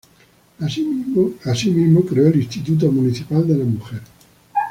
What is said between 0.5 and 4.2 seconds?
Así mismo, creó el Instituto Municipal de la Mujer.